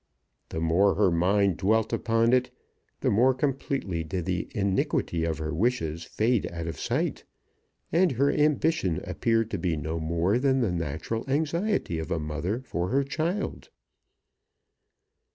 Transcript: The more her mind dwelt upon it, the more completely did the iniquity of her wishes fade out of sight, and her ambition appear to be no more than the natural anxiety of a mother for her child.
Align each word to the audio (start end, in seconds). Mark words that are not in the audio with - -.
The 0.49 0.59
more 0.59 0.95
her 0.95 1.11
mind 1.11 1.57
dwelt 1.57 1.93
upon 1.93 2.33
it, 2.33 2.49
the 3.01 3.11
more 3.11 3.35
completely 3.35 4.03
did 4.03 4.25
the 4.25 4.47
iniquity 4.55 5.25
of 5.25 5.37
her 5.37 5.53
wishes 5.53 6.03
fade 6.05 6.51
out 6.51 6.65
of 6.65 6.79
sight, 6.79 7.23
and 7.91 8.13
her 8.13 8.31
ambition 8.31 9.01
appear 9.03 9.45
to 9.45 9.59
be 9.59 9.77
no 9.77 9.99
more 9.99 10.39
than 10.39 10.61
the 10.61 10.71
natural 10.71 11.23
anxiety 11.27 11.99
of 11.99 12.09
a 12.09 12.17
mother 12.17 12.63
for 12.65 12.89
her 12.89 13.03
child. 13.03 13.69